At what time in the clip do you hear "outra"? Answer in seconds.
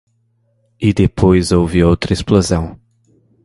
1.83-2.11